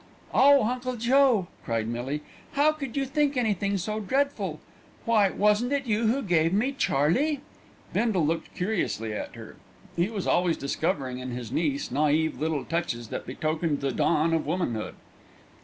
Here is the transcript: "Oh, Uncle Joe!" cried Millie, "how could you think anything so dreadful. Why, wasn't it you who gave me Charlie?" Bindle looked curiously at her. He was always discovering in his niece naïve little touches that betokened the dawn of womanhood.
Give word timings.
"Oh, 0.33 0.63
Uncle 0.65 0.95
Joe!" 0.95 1.45
cried 1.63 1.87
Millie, 1.87 2.21
"how 2.53 2.71
could 2.71 2.97
you 2.97 3.05
think 3.05 3.37
anything 3.37 3.77
so 3.77 3.99
dreadful. 3.99 4.59
Why, 5.05 5.29
wasn't 5.29 5.73
it 5.73 5.85
you 5.85 6.07
who 6.07 6.23
gave 6.23 6.53
me 6.53 6.71
Charlie?" 6.71 7.41
Bindle 7.93 8.25
looked 8.25 8.51
curiously 8.55 9.13
at 9.13 9.35
her. 9.35 9.57
He 9.95 10.09
was 10.09 10.25
always 10.25 10.57
discovering 10.57 11.19
in 11.19 11.29
his 11.29 11.51
niece 11.51 11.89
naïve 11.89 12.39
little 12.39 12.65
touches 12.65 13.09
that 13.09 13.27
betokened 13.27 13.81
the 13.81 13.91
dawn 13.91 14.33
of 14.33 14.43
womanhood. 14.47 14.95